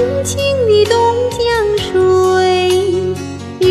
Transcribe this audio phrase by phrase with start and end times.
[0.00, 0.96] 清清的东
[1.28, 1.38] 江
[1.92, 1.92] 水，
[3.60, 3.62] 日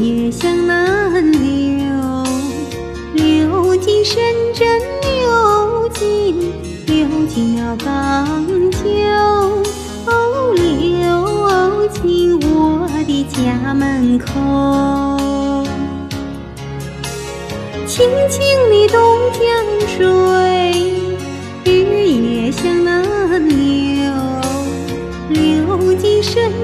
[0.00, 1.86] 夜向南流，
[3.14, 4.20] 流进深
[4.52, 4.66] 圳，
[5.00, 6.52] 流进
[6.86, 8.26] 流进了港
[8.72, 8.84] 九，
[10.10, 14.26] 哦，流进我的家门口。
[17.86, 18.98] 清清的东
[19.38, 19.40] 江
[19.86, 20.04] 水，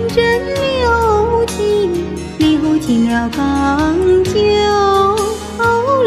[0.02, 0.18] 进深圳，
[0.54, 1.92] 流进
[2.38, 4.32] 流进了港九，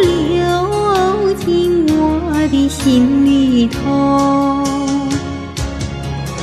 [0.02, 4.64] 流进我的心里头。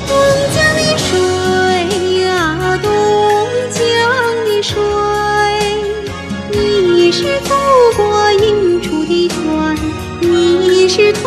[0.09, 0.11] 东
[0.55, 1.11] 江的水
[2.23, 2.91] 呀，东
[3.70, 3.80] 江
[4.47, 4.73] 的水，
[6.50, 7.50] 你是祖
[7.97, 9.77] 国引出的船，
[10.20, 11.23] 你是同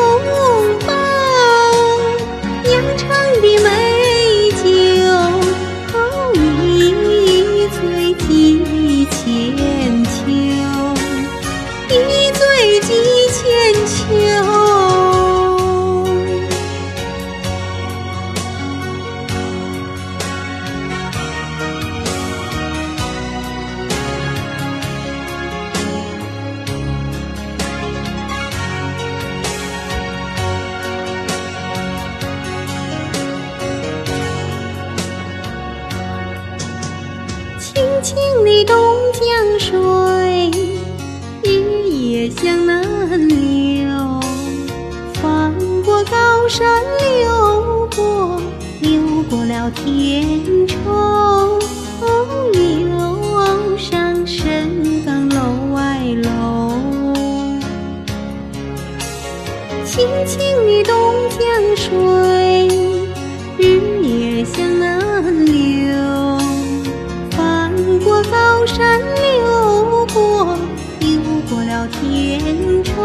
[37.86, 38.76] 清清的东
[39.14, 40.50] 江水，
[41.44, 42.82] 日夜向南
[43.28, 44.20] 流，
[45.22, 48.42] 翻过高山，流过
[48.82, 50.82] 流过了天冲，
[52.02, 56.80] 哦，流上深港楼外楼。
[59.86, 61.94] 清清的东江水，
[71.88, 73.02] 片愁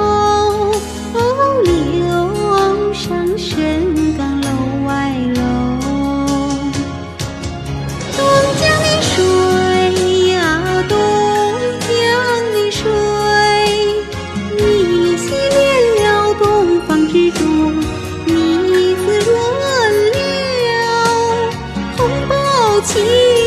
[1.14, 1.60] 哦
[2.92, 4.48] 上深港楼
[4.86, 5.40] 外楼
[8.16, 8.20] 东
[8.60, 9.14] 江的水
[10.32, 10.38] 呀
[10.88, 10.92] 东
[11.88, 11.88] 江
[12.52, 12.80] 的水
[14.56, 15.60] 你洗练
[16.02, 16.44] 了东
[16.82, 17.38] 方之珠
[18.26, 19.32] 你滋润
[20.12, 21.50] 了
[21.96, 21.98] 红
[22.28, 22.34] 宝
[22.82, 23.39] 旗